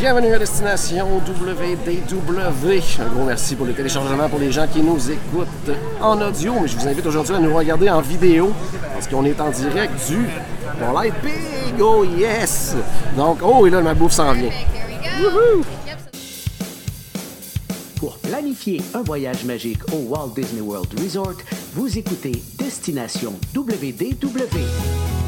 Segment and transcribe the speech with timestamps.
[0.00, 2.80] Bienvenue à Destination WDW.
[3.00, 5.70] Un gros merci pour le téléchargement pour les gens qui nous écoutent
[6.00, 8.52] en audio, mais je vous invite aujourd'hui à nous regarder en vidéo
[8.92, 10.28] parce qu'on est en direct du
[10.78, 11.80] Polite Pig.
[11.80, 12.74] Oh yes!
[13.16, 14.50] Donc, oh, et là, ma bouffe s'en vient.
[17.96, 21.36] Pour planifier un voyage magique au Walt Disney World Resort,
[21.74, 25.23] vous écoutez Destination WDW.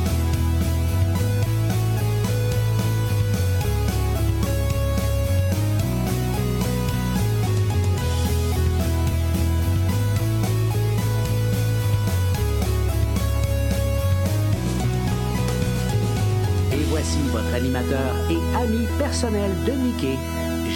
[17.07, 20.17] Voici votre animateur et ami personnel de Mickey,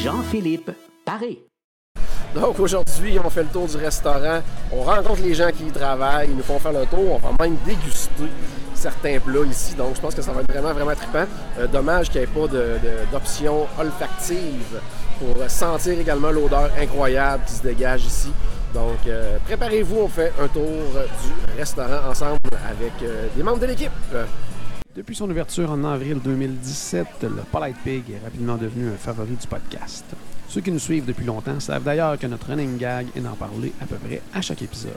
[0.02, 0.70] Jean-Philippe
[1.04, 1.38] Paré.
[2.34, 4.40] Donc aujourd'hui, on fait le tour du restaurant.
[4.72, 6.28] On rencontre les gens qui y travaillent.
[6.30, 7.14] Ils nous font faire le tour.
[7.14, 8.30] On va même déguster
[8.74, 9.74] certains plats ici.
[9.74, 11.24] Donc je pense que ça va être vraiment, vraiment trippant.
[11.58, 12.46] Euh, dommage qu'il n'y ait pas
[13.10, 14.80] d'option olfactive
[15.18, 18.32] pour sentir également l'odeur incroyable qui se dégage ici.
[18.72, 22.38] Donc euh, préparez-vous, on fait un tour du restaurant ensemble
[22.68, 23.90] avec euh, des membres de l'équipe.
[24.96, 29.46] Depuis son ouverture en avril 2017, le Polite Pig est rapidement devenu un favori du
[29.46, 30.04] podcast.
[30.48, 33.72] Ceux qui nous suivent depuis longtemps savent d'ailleurs que notre running gag est d'en parler
[33.80, 34.90] à peu près à chaque épisode.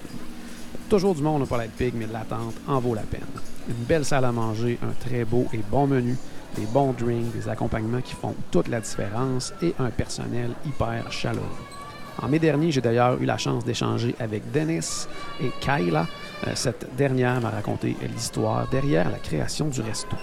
[0.89, 3.21] Toujours du monde au Polite Pig, mais l'attente en vaut la peine.
[3.69, 6.17] Une belle salle à manger, un très beau et bon menu,
[6.55, 11.45] des bons drinks, des accompagnements qui font toute la différence et un personnel hyper chaleureux.
[12.19, 15.07] En mai dernier, j'ai d'ailleurs eu la chance d'échanger avec Dennis
[15.39, 16.07] et Kyla.
[16.47, 20.15] Euh, Cette dernière m'a raconté l'histoire derrière la création du resto.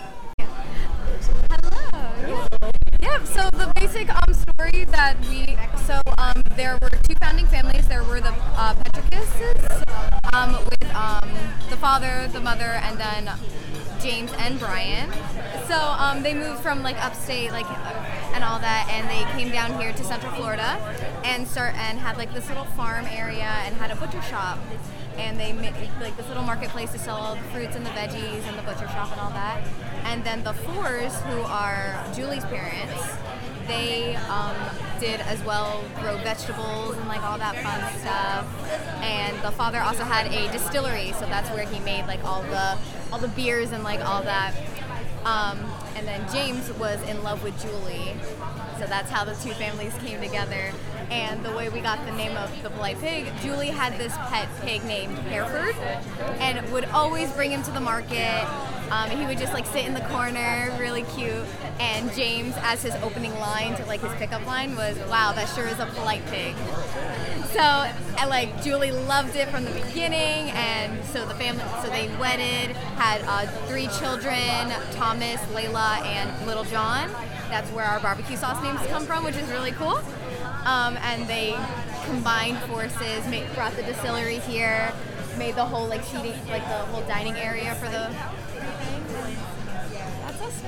[3.24, 7.86] So the basic um, story that we so um, there were two founding families.
[7.86, 9.82] There were the uh, Petricuses
[10.32, 11.30] um, with um,
[11.70, 13.30] the father, the mother, and then
[14.02, 15.10] James and Brian.
[15.68, 19.52] So um, they moved from like upstate, like uh, and all that, and they came
[19.52, 20.78] down here to Central Florida
[21.24, 24.58] and start and had like this little farm area and had a butcher shop.
[25.20, 28.42] And they made like this little marketplace to sell all the fruits and the veggies
[28.48, 29.62] and the butcher shop and all that.
[30.04, 33.16] And then the Fours, who are Julie's parents,
[33.68, 34.56] they um,
[34.98, 39.02] did as well grow vegetables and like all that fun stuff.
[39.02, 42.78] And the father also had a distillery, so that's where he made like all the
[43.12, 44.54] all the beers and like all that.
[45.24, 45.58] Um,
[45.96, 48.14] and then James was in love with Julie,
[48.78, 50.72] so that's how the two families came together.
[51.10, 54.48] And the way we got the name of the polite pig, Julie had this pet
[54.60, 55.74] pig named Hereford,
[56.38, 58.46] and would always bring him to the market.
[58.92, 61.44] Um, he would just like sit in the corner, really cute.
[61.80, 65.66] And James, as his opening line to like his pickup line, was, "Wow, that sure
[65.66, 66.54] is a polite pig."
[67.52, 72.08] So, I like Julie loved it from the beginning, and so the family, so they
[72.18, 77.10] wedded, had uh, three children: Thomas, Layla, and Little John.
[77.48, 80.00] That's where our barbecue sauce names come from, which is really cool.
[80.64, 81.56] Um, and they
[82.04, 84.92] combined forces, made, brought the distillery here,
[85.38, 88.10] made the whole like seating, like the whole dining area for the.
[90.22, 90.62] That's us.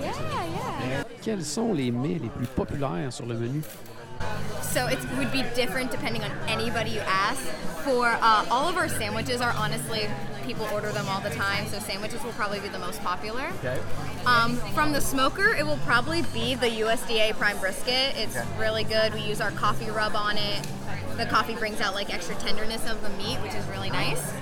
[0.00, 1.04] Yeah, yeah.
[1.22, 3.62] Quels sont les mets les plus populaires sur le menu?
[4.62, 7.42] So it would be different depending on anybody you ask.
[7.84, 10.08] For uh, all of our sandwiches are honestly
[10.44, 13.46] people order them all the time, so sandwiches will probably be the most popular.
[13.58, 13.78] Okay.
[14.26, 18.16] Um, from the smoker, it will probably be the USDA prime brisket.
[18.16, 19.14] It's really good.
[19.14, 20.66] We use our coffee rub on it.
[21.16, 24.32] The coffee brings out like extra tenderness of the meat, which is really nice.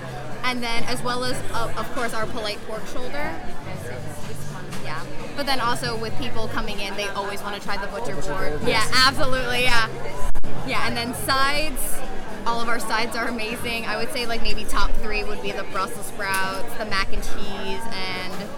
[0.43, 3.31] And then, as well as, uh, of course, our polite pork shoulder.
[5.41, 8.61] But then also with people coming in, they always want to try the butcher board.
[8.63, 9.63] Yeah, absolutely.
[9.63, 9.89] Yeah.
[10.67, 11.97] Yeah, and then sides.
[12.45, 13.87] All of our sides are amazing.
[13.87, 17.23] I would say like maybe top three would be the Brussels sprouts, the mac and
[17.23, 18.49] cheese, and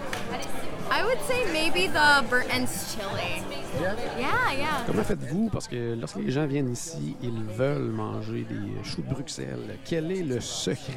[0.90, 3.42] I would say maybe the burnt ends chili.
[3.80, 3.94] Yeah.
[4.18, 4.84] Yeah, yeah.
[4.86, 5.50] Comment faites-vous?
[5.50, 9.78] Parce que lorsque les gens viennent ici, ils veulent manger des choux de Bruxelles.
[9.84, 10.92] Quel est le secret?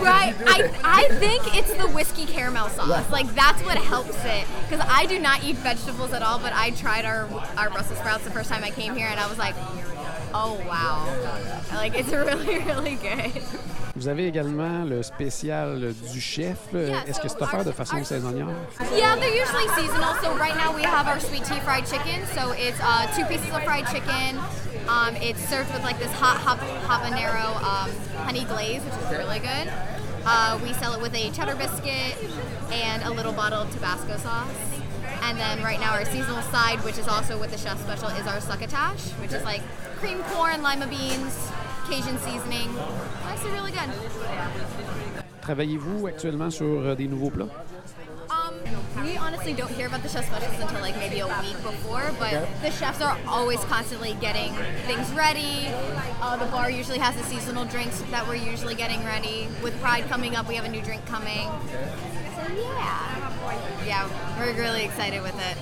[0.00, 0.34] Right.
[0.46, 3.10] I, I think it's the whiskey caramel sauce.
[3.10, 4.46] Like that's what helps it.
[4.68, 8.24] Because I do not eat vegetables at all, but I tried our our Brussels sprouts
[8.24, 9.54] the first time I came here, and I was like,
[10.34, 11.06] oh wow,
[11.74, 13.42] like it's really really good.
[13.96, 16.58] Vous avez également le spécial du chef.
[16.72, 18.46] Yeah, Est-ce que c'est offert de façon saisonnière?
[18.96, 20.14] Yeah, they're usually seasonal.
[20.22, 22.24] So right now we have our sweet tea fried chicken.
[22.32, 24.38] So it's uh, two pieces of fried chicken.
[24.88, 27.90] Um, it's served with like this hot hab- habanero um,
[28.24, 29.72] honey glaze, which is really good.
[30.24, 32.14] Uh, we sell it with a cheddar biscuit
[32.70, 34.77] and a little bottle of Tabasco sauce.
[35.22, 38.26] And then right now our seasonal side, which is also with the chef special, is
[38.26, 39.62] our succotash, which is like
[40.00, 41.50] cream corn, lima beans,
[41.88, 42.74] Cajun seasoning.
[43.24, 43.90] That's really good.
[45.42, 47.48] Travaillez-vous actuellement sur euh, des nouveaux plats?
[49.02, 52.34] We honestly don't hear about the chef specials until like maybe a week before, but
[52.34, 52.48] Okay.
[52.62, 54.52] the chefs are always constantly getting
[54.86, 55.68] things ready.
[56.20, 59.48] Uh, the bar usually has the seasonal drinks that we're usually getting ready.
[59.62, 61.48] With Pride coming up, we have a new drink coming.
[62.36, 65.56] So yeah, yeah, we're really excited with it.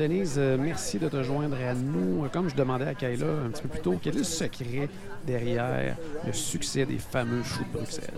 [0.00, 2.26] Denise, euh, merci de te joindre à nous.
[2.32, 4.88] Comme je demandais à Kayla un petit peu plus tôt, quel est le secret
[5.26, 5.94] derrière
[6.24, 8.14] le succès des fameux choux de Bruxelles?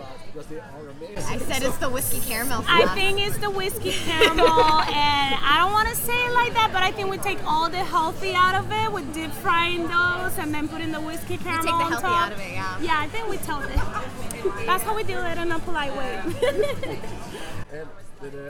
[1.17, 2.61] I said it's the whiskey caramel.
[2.69, 2.95] I fluff.
[2.95, 6.85] think it's the whiskey caramel, and I don't want to say it like that, but
[6.85, 10.55] I think we take all the healthy out of it with deep frying those and
[10.55, 12.27] then putting the whiskey caramel take the on healthy top.
[12.29, 12.53] out of it.
[12.53, 12.79] Yeah.
[12.81, 14.67] Yeah, I think we told it.
[14.67, 16.23] That's how we do it in a polite way.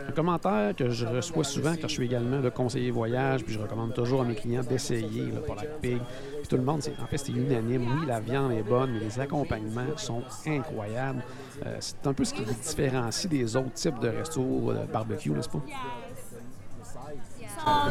[0.09, 3.59] Un commentaire que je reçois souvent car je suis également le conseiller voyage, puis je
[3.59, 6.01] recommande toujours à mes clients d'essayer le Polite Pig.
[6.39, 8.01] Puis tout le monde, en fait, c'est unanime.
[8.01, 11.23] Oui, la viande est bonne, mais les accompagnements sont incroyables.
[11.67, 15.31] Euh, c'est un peu ce qui les différencie des autres types de restos de barbecue,
[15.31, 15.63] n'est-ce pas?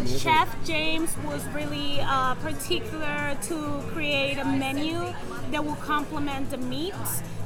[0.06, 3.56] Chef James was really uh, particular to
[3.94, 4.98] create a menu
[5.52, 6.58] that will complement the.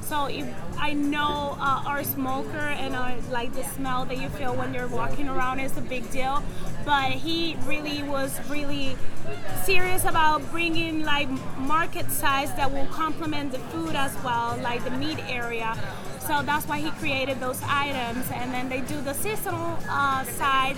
[0.08, 0.46] So if
[0.78, 4.88] I know uh, our smoker and our, like the smell that you feel when you're
[4.88, 6.44] walking around is a big deal,
[6.86, 8.96] but he really was really
[9.64, 14.92] serious about bringing like market size that will complement the food as well, like the
[14.92, 15.76] meat area.
[16.20, 20.76] So that's why he created those items, and then they do the seasonal uh, side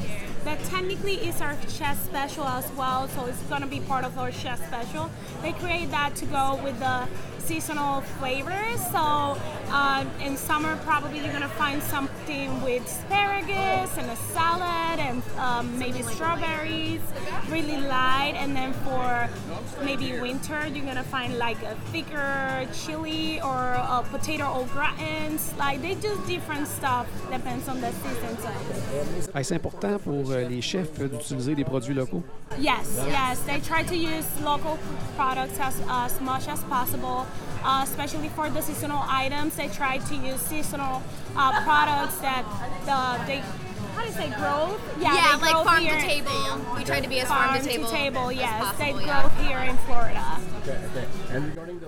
[0.48, 3.10] that technically is our chef special as well.
[3.10, 5.12] So it's gonna be part of our chef special.
[5.42, 7.06] They create that to go with the
[7.40, 8.80] seasonal flavors.
[8.92, 9.38] So
[9.70, 15.80] uh, in summer, probably you're gonna find something with asparagus and a salad and um,
[15.80, 17.02] maybe strawberries,
[17.50, 18.34] really light.
[18.36, 19.30] And then for
[19.84, 25.58] maybe winter, you're gonna find like a thicker chili or a potato au gratins.
[25.58, 28.38] Like they do different stuff depends on the season.
[28.44, 29.32] So.
[29.34, 32.24] Hey, c'est important pour euh, les chefs euh, d'utiliser des produits locaux.
[32.60, 33.40] Yes, yes.
[33.46, 34.78] They try to use local
[35.16, 37.26] products as, as much as possible,
[37.64, 39.56] uh, especially for the seasonal items.
[39.56, 41.02] They try to use seasonal
[41.36, 42.44] uh, products that
[42.86, 43.40] the, they,
[43.96, 44.78] how do you say, grow?
[45.00, 46.32] Yeah, they like grow farm here- to table.
[46.76, 48.30] We try to be as farm, Farm to table.
[48.30, 48.64] as yes.
[48.64, 49.48] possible, they grow yeah.
[49.48, 50.40] here in Florida.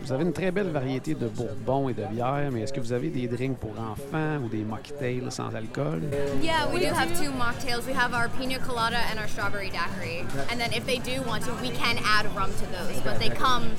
[0.02, 2.94] Vous avez une très belle variété de bourbons et de bières, mais est-ce que vous
[2.94, 6.02] avez des drinks pour enfants ou des mocktails sans alcool?
[6.42, 7.86] Yeah, we, do have two mocktails.
[7.86, 10.26] We have our pina colada and our strawberry daiquiri.
[10.52, 13.30] And then if they do want to, we can add rum to those, but they
[13.30, 13.70] come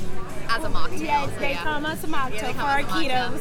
[0.49, 1.01] as a mocktail.
[1.01, 1.63] Yes, so they yeah.
[1.63, 3.41] come as a mocktail for our ketos.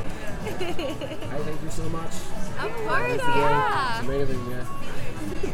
[0.40, 2.12] Hey, thank you so much.
[2.60, 4.79] Of course, It's amazing, yeah.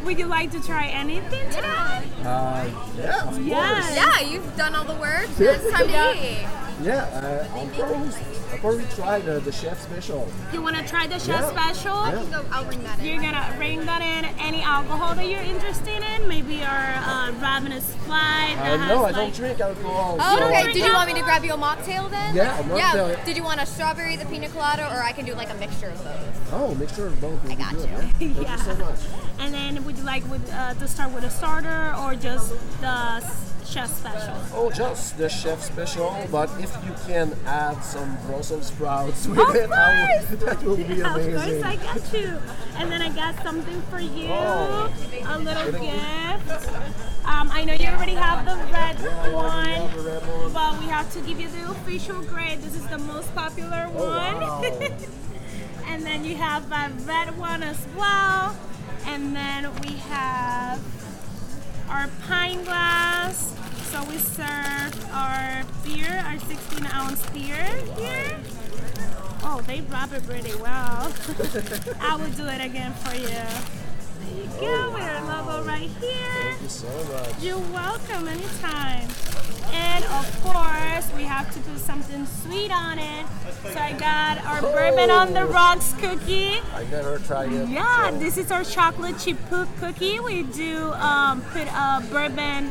[0.06, 2.04] Would you like to try anything today?
[2.22, 3.96] Uh, yeah, of Yes.
[3.96, 5.26] Yeah, you've done all the work.
[5.36, 6.46] It's time to eat.
[6.80, 10.28] Yeah, uh, I'll probably, I'll probably try the, the chef special.
[10.52, 11.50] You want to try the chef Yeah.
[11.50, 11.94] special?
[12.06, 12.24] Yeah.
[12.30, 13.04] Go, I'll ring that in.
[13.06, 14.24] You're gonna ring that in.
[14.40, 16.28] Any alcohol that you're interested in?
[16.28, 18.56] Maybe our uh, ravenous flight.
[18.58, 20.16] Uh, no, I like, don't drink alcohol.
[20.20, 20.72] Oh, so- okay.
[20.72, 22.34] Did you want me to grab you a mocktail then?
[22.34, 23.24] Yeah, a mocktail, yeah.
[23.24, 25.88] Did you want a strawberry, the pina colada, or I can do like a mixture
[25.90, 26.52] of both?
[26.52, 27.42] Oh, mixture of both.
[27.42, 27.96] would I be got good, you.
[27.96, 28.02] huh?
[28.18, 28.52] Thank Yeah.
[28.56, 29.00] you so much.
[29.40, 32.50] And then would you like with, uh, to start with a starter or just
[32.80, 34.36] the s- chef special?
[34.54, 39.54] Oh, just the chef special, but if you can add some Brussels sprouts with Of
[39.54, 39.68] it,
[40.40, 41.34] that will be Of amazing.
[41.34, 42.38] course, I got you.
[42.78, 44.92] And then I got something for you, Oh.
[45.26, 46.68] a little gift.
[47.24, 48.96] Um, I know you already have the red
[49.32, 50.52] one, have the red one.
[50.52, 52.60] but we have to give you the official grade.
[52.62, 54.40] This is the most popular Oh, one.
[54.40, 54.62] wow.
[55.88, 58.56] and then you have a red one as well.
[59.06, 60.80] And then we have
[61.88, 63.54] our pine glass.
[63.90, 67.64] So we serve our beer, our 16 ounce beer
[67.96, 68.36] here.
[69.42, 71.12] Oh, they wrap it really well.
[72.00, 73.85] I will do it again for you.
[75.86, 76.42] Right here.
[76.50, 77.42] Thank you so much.
[77.42, 79.08] You're welcome anytime.
[79.72, 83.26] And of course, we have to put something sweet on it.
[83.64, 86.60] So I got our bourbon on the rocks cookie.
[86.74, 87.68] I never tried it.
[87.68, 90.20] Yeah, so- this is our chocolate chip poop cookie.
[90.20, 92.70] We do um, put a bourbon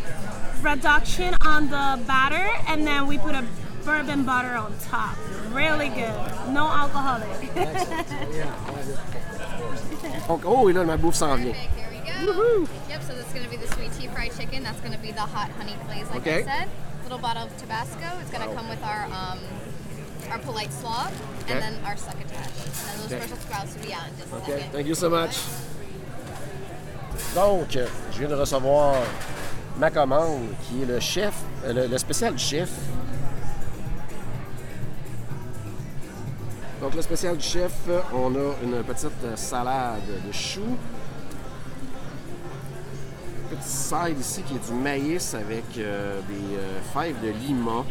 [0.61, 3.45] reduction on the batter, and then we put a
[3.83, 5.17] bourbon butter on top.
[5.51, 6.13] Really good.
[6.49, 7.53] No alcoholic.
[10.27, 11.53] Donc, oh, et là, ma bouffe s'en vient.
[12.25, 12.67] Go.
[12.89, 13.03] Yep.
[13.03, 14.63] So that's gonna be the sweet tea fried chicken.
[14.63, 16.39] That's gonna be the hot honey glaze, like Okay.
[16.41, 16.69] I said.
[17.03, 18.19] Little bottle of Tabasco.
[18.21, 19.39] It's gonna come with our um,
[20.31, 21.07] our polite slaw,
[21.43, 21.53] Okay.
[21.53, 22.31] and then our succotash.
[22.89, 23.27] And those Okay.
[23.27, 24.71] Sprouts will be out in just a OK, second.
[24.71, 25.37] thank you so much.
[27.35, 28.95] Donc, euh, je viens de recevoir
[29.77, 31.33] ma commande qui est le chef,
[31.65, 32.69] euh, le, le spécial chef.
[36.81, 37.71] Donc, le spécial du chef,
[38.13, 40.77] on a une petite salade de choux.
[43.65, 47.83] Side ici qui est du maïs avec euh, des euh, fèves de lima.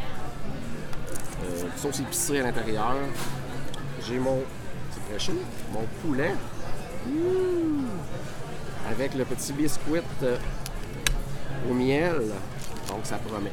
[1.42, 2.94] Euh, sauce épicée à l'intérieur.
[4.06, 4.40] J'ai mon.
[4.92, 5.40] C'est très chaud.
[5.72, 6.32] Mon poulet.
[8.88, 10.00] Avec le petit biscuit
[11.68, 12.22] au miel.
[12.88, 13.52] Donc, ça promet.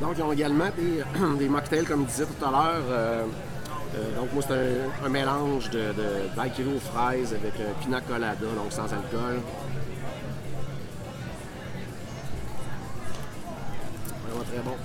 [0.00, 0.70] Donc, ils ont également
[1.38, 3.26] des, mocktails, comme je disais tout à l'heure.
[4.16, 8.84] Donc, moi, c'est un, mélange de, de aux fraises avec un pina colada, donc sans
[8.84, 9.42] alcool.
[14.48, 14.76] Très bon.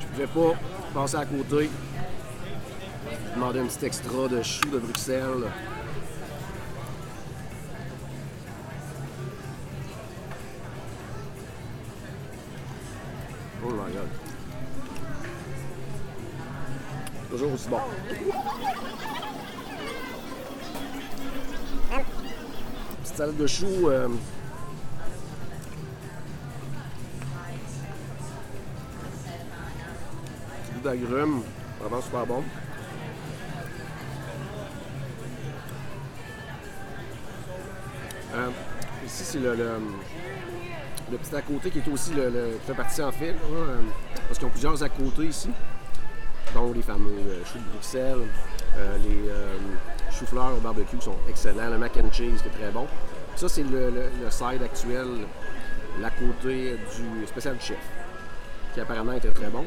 [0.00, 0.58] Je pouvais pas
[1.00, 1.70] passer à côté.
[3.34, 5.50] Demander un petit extra de choux de Bruxelles.
[13.66, 14.08] Oh my god.
[17.30, 17.78] Toujours aussi bon.
[23.02, 23.88] Petite salade de choux.
[23.88, 24.08] euh,
[30.84, 31.42] d'agrumes.
[31.80, 32.44] Vraiment super bon.
[38.34, 38.48] Euh,
[39.06, 43.12] ici, c'est le, le, petit à côté qui est aussi le, qui fait partie en
[43.12, 43.80] fait, euh,
[44.26, 45.50] parce qu'ils ont plusieurs à côté ici.
[46.54, 48.26] Donc les fameux euh, choux de Bruxelles,
[49.04, 52.86] les choux-fleurs au barbecue sont excellents, le mac and cheese qui est très bon.
[53.36, 55.06] Ça, c'est le side actuel,
[56.00, 57.78] l'à côté du spécial du chef,
[58.72, 59.64] qui apparemment était très bon.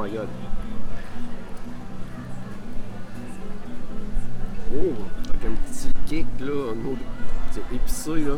[0.00, 0.28] My god.
[4.74, 4.94] Oh,
[5.30, 6.98] avec un petit kick là, au niveau de-
[7.50, 8.34] c'est épicé là.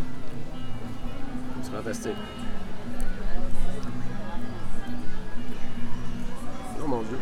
[1.62, 2.12] C'est fantastique.
[6.83, 7.19] Oh mon dieu.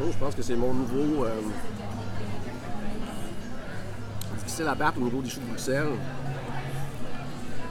[0.00, 1.24] Oh, je pense que c'est mon nouveau.
[1.24, 1.40] euh,
[4.38, 5.88] difficile à battre au niveau des choux de Bruxelles.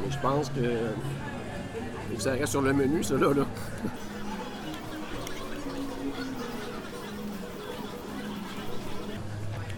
[0.01, 2.19] Mais je pense que.
[2.19, 3.27] ça reste sur le menu, ça là.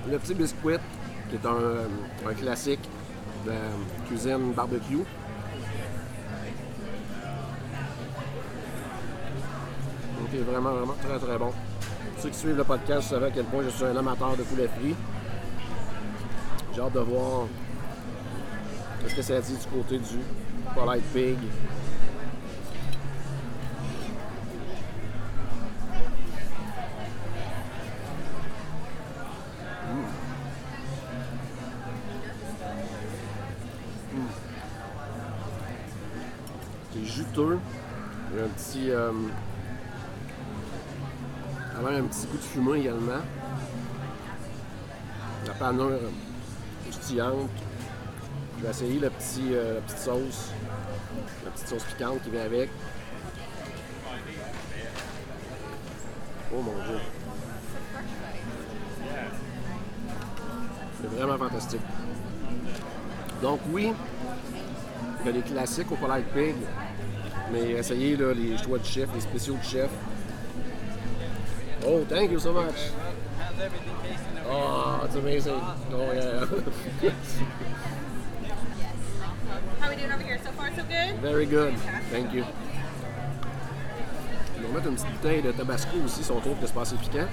[0.09, 0.77] Le petit biscuit,
[1.29, 2.87] qui est un, un classique
[3.45, 5.03] de la cuisine barbecue.
[10.17, 11.51] Donc, il est vraiment, vraiment très, très bon.
[12.19, 14.67] Ceux qui suivent le podcast savent à quel point je suis un amateur de poulet
[14.79, 14.95] frit.
[16.73, 17.47] J'ai hâte de voir
[19.05, 20.19] ce que ça dit du côté du
[20.73, 21.37] Polite Pig?
[36.93, 37.59] C'est juteux.
[38.31, 38.91] Il y a un petit.
[38.91, 39.11] Euh,
[41.75, 43.21] un petit goût de fumée également.
[45.45, 46.09] La panure euh,
[46.89, 47.49] croustillante.
[48.57, 50.51] Je vais essayer euh, la petite sauce.
[51.45, 52.69] La petite sauce piquante qui vient avec.
[56.53, 56.99] Oh mon dieu.
[61.01, 61.81] C'est vraiment fantastique.
[63.41, 63.93] Donc oui,
[65.19, 66.55] il y a les classiques au Polite Pig,
[67.51, 69.91] mais essayez là, les choix du chef, les spéciaux du chef.
[71.85, 72.91] Oh, thank you so much.
[74.49, 75.61] Oh, it's amazing.
[75.93, 76.45] Oh yeah.
[79.79, 80.39] How are we doing over here?
[80.77, 81.19] So good?
[81.23, 81.73] Very good.
[82.11, 82.45] Thank you.
[84.55, 87.25] Ils vont mettre une petite bouteille de tabasco aussi si on trouve que c'est piquant.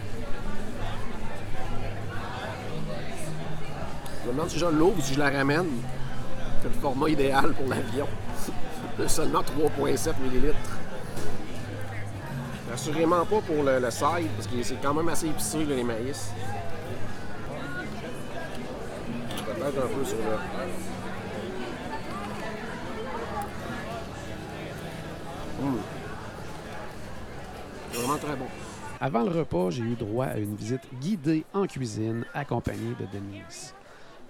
[4.23, 5.69] Je me demande si je l'ouvre ou si je la ramène.
[6.63, 8.09] C'est le format idéal pour l'avion.
[9.09, 10.55] Seulement 3,7 ml.
[12.73, 15.85] Assurément pas pour le, le side, parce que c'est quand même assez épicé là, les
[15.85, 16.31] maïs.
[19.45, 21.14] Peut-être un peu sur le.
[25.65, 25.79] Hum.
[29.01, 33.73] Avant le repas, j'ai eu droit à une visite guidée en cuisine accompagnée de Denise.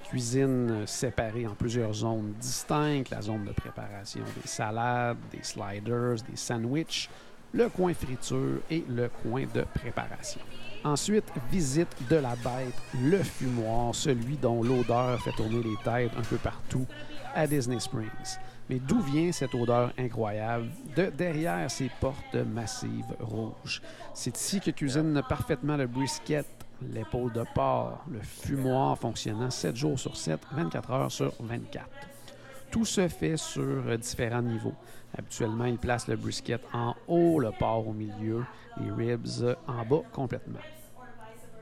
[0.04, 6.16] Cuisine euh, séparée en plusieurs zones distinctes, la zone de préparation des salades, des sliders,
[6.30, 7.10] des sandwichs,
[7.52, 10.40] le coin friture et le coin de préparation.
[10.84, 16.22] Ensuite, visite de la bête, le fumoir, celui dont l'odeur fait tourner les têtes un
[16.22, 16.86] peu partout
[17.34, 18.38] à Disney Springs.
[18.70, 23.82] Mais d'où vient cette odeur incroyable de derrière ces portes massives rouges?
[24.14, 26.46] C'est ici que cuisine parfaitement le brisket
[26.92, 31.86] l'épaule de porc, le fumoir fonctionnant 7 jours sur 7, 24 heures sur 24.
[32.70, 34.74] Tout se fait sur différents niveaux.
[35.16, 38.44] Habituellement, il place le brisket en haut, le porc au milieu,
[38.80, 40.58] les ribs en bas complètement.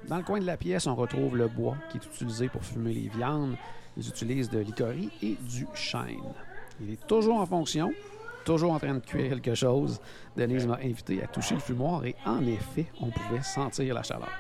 [0.09, 2.95] Dans le coin de la pièce, on retrouve le bois qui est utilisé pour fumer
[2.95, 3.57] les viandes.
[3.97, 6.33] Ils utilisent de l'icorie et du chêne.
[6.81, 7.93] Il est toujours en fonction,
[8.45, 10.01] toujours en train de cuire quelque chose.
[10.37, 14.31] Denise m'a invité à toucher le fumoir et en effet, on pouvait sentir la chaleur.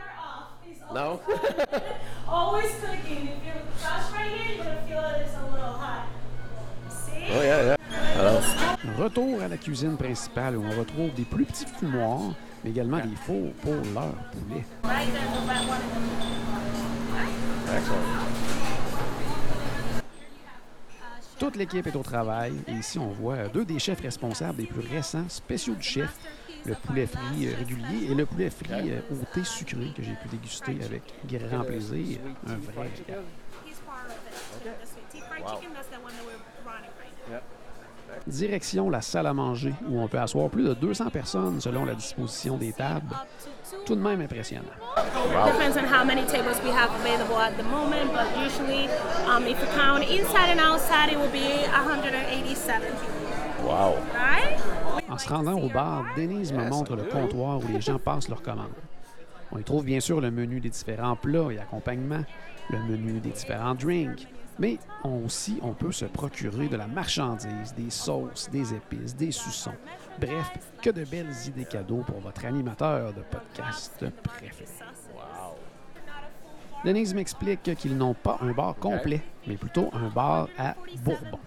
[0.94, 1.20] Non?
[2.28, 3.28] Always cooking.
[3.28, 6.06] If you touch right here, you're gonna feel that it's a little hot.
[6.90, 7.24] See?
[7.30, 7.76] Oh, yeah, yeah.
[8.18, 8.42] Alors,
[8.98, 12.34] Retour à la cuisine principale où on retrouve des plus petits fumoirs,
[12.64, 14.64] mais également des fours pour leur poulet.
[17.74, 18.72] Excellent.
[21.42, 24.88] Toute l'équipe est au travail et ici on voit deux des chefs responsables des plus
[24.88, 26.16] récents spéciaux du chef,
[26.64, 30.14] le poulet frit euh, régulier et le poulet frit euh, au thé sucré que j'ai
[30.14, 32.20] pu déguster avec grand plaisir.
[32.46, 33.25] Un vrai régal.
[33.66, 34.62] He's part of it.
[34.62, 37.40] The sweet tea fried chicken, that's the one that we're running right now.
[38.26, 41.95] Direction la salle à manger où on peut asseoir plus de 200 personnes selon la
[41.95, 43.14] disposition des tables.
[43.85, 44.64] Tout de même impressionnant.
[44.97, 48.88] Depends on how many tables we have available at the moment, but usually,
[49.26, 53.67] um, if you count inside and outside, it will be 187 people.
[53.67, 53.97] Wow.
[54.14, 54.59] Right?
[55.11, 58.43] En se rendant au bar, Denise me montre le comptoir où les gens passent leurs
[58.43, 58.73] commandes.
[59.50, 62.25] On y trouve bien sûr le menu des différents plats et accompagnements,
[62.71, 64.26] le menu des différents drinks,
[64.59, 69.75] mais aussi on peut se procurer de la marchandise, des sauces, des épices, des suçons.
[70.21, 74.66] Bref, que de belles idées cadeaux pour votre animateur de podcast préféré.
[76.85, 81.38] Denise m'explique qu'ils n'ont pas un bar complet, mais plutôt un bar à Bourbon.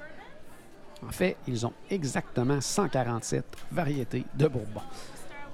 [1.06, 4.82] En fait, ils ont exactement 147 variétés de Bourbon.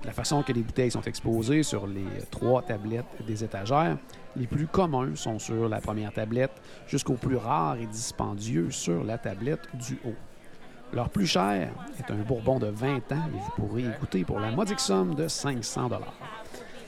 [0.04, 3.98] La façon que les bouteilles sont exposées sur les trois tablettes des étagères,
[4.36, 6.52] les plus communs sont sur la première tablette,
[6.88, 10.16] jusqu'aux plus rares et dispendieux sur la tablette du haut.
[10.94, 14.40] Leur plus cher est un bourbon de 20 ans et vous pourrez y goûter pour
[14.40, 15.90] la modique somme de 500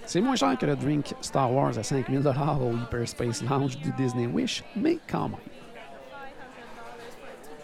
[0.05, 4.26] C'est moins cher que le drink Star Wars à 5000 au Hyperspace Lounge du Disney
[4.26, 5.38] Wish, mais quand même.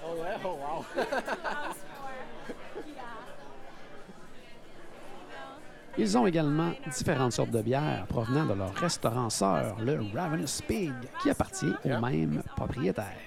[0.05, 0.15] Oh?
[0.45, 0.57] Oh,
[0.95, 1.03] wow.
[5.99, 10.93] Ils ont également différentes sortes de bières provenant de leur restaurant sœur, le Ravenous Pig,
[11.21, 13.17] qui appartient au même propriétaire.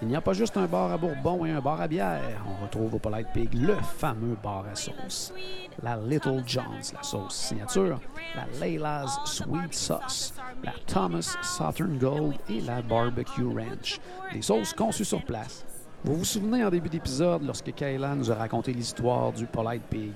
[0.00, 2.40] Il n'y a pas juste un bar à bourbon et un bar à bière.
[2.46, 5.34] On retrouve au Polite Pig le fameux bar à sauce.
[5.82, 7.98] La Little John's, la sauce signature,
[8.36, 10.32] la Layla's Sweet Sauce,
[10.62, 13.98] la Thomas Southern Gold et la Barbecue Ranch.
[14.32, 15.64] Des sauces conçues sur place.
[16.04, 20.12] Vous vous souvenez en début d'épisode lorsque Kayla nous a raconté l'histoire du Polite Pig.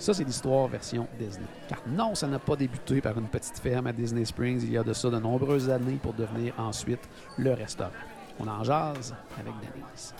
[0.00, 1.44] Ça, c'est l'histoire version Disney.
[1.68, 4.78] Car non, ça n'a pas débuté par une petite ferme à Disney Springs il y
[4.78, 7.90] a de ça de nombreuses années pour devenir ensuite le restaurant.
[8.38, 10.14] On en jase avec Denise.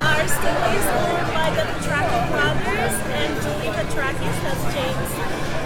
[0.00, 5.14] Our steak is owned by the Petraki brothers and Julie Petrakis, that's James'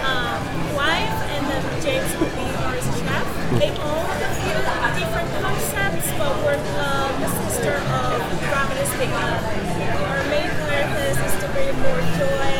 [0.09, 0.41] um,
[0.73, 3.25] wife, and then James will be our chef.
[3.61, 4.57] They own a few
[4.97, 8.17] different concepts, but we're uh, the sister of
[8.49, 9.11] Ravenous Pig.
[9.13, 12.50] Our main purpose is to bring more joy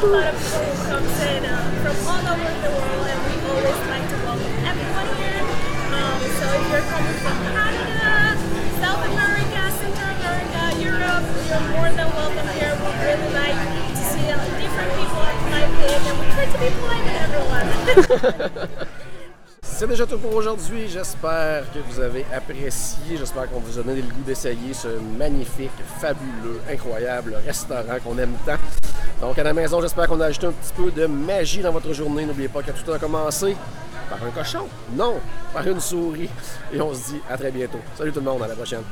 [0.00, 3.36] a lot of people who comes in uh, from all over the world, and we
[3.52, 5.44] always like to welcome everyone here.
[5.92, 8.32] Um, so if you're coming from Canada,
[8.80, 12.72] South America, Central America, Europe, you're more than welcome here.
[12.80, 13.60] We really like
[13.92, 17.68] to see different people at Live Pig, and we try to be polite with everyone.
[19.62, 20.88] C'est déjà tout pour aujourd'hui.
[20.88, 23.18] J'espère que vous avez apprécié.
[23.18, 28.36] J'espère qu'on vous a donné le goût d'essayer ce magnifique, fabuleux, incroyable restaurant qu'on aime
[28.46, 28.58] tant.
[29.20, 31.92] Donc à la maison, j'espère qu'on a ajouté un petit peu de magie dans votre
[31.92, 32.24] journée.
[32.24, 33.54] N'oubliez pas que tout a commencé
[34.08, 34.66] par un cochon.
[34.94, 35.20] Non,
[35.52, 36.30] par une souris.
[36.72, 37.80] Et on se dit à très bientôt.
[37.96, 38.82] Salut tout le monde, à la prochaine.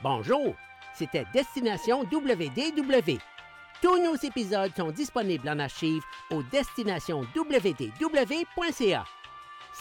[0.00, 0.54] Bonjour,
[0.94, 3.18] c'était Destination WDW.
[3.80, 9.04] Tous nos épisodes sont disponibles en archive au destinationwdw.ca.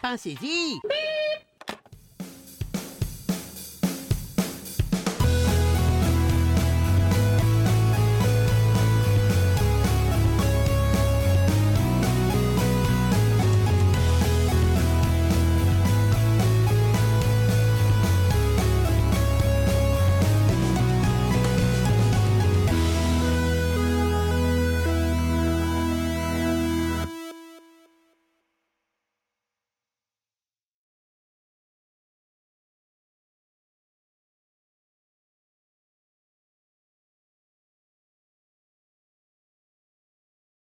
[0.00, 0.78] Pensez-y!